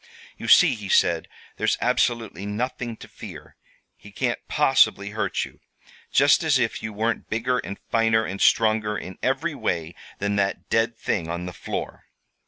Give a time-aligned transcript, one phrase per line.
[0.35, 1.27] "'You see,' he said,
[1.57, 3.55] 'there's absolutely nothing to fear.
[3.95, 5.59] He can't possibly hurt you.
[6.11, 10.67] Just as if you weren't bigger and finer and stronger in every way than that
[10.71, 12.05] dead thing on the floor!'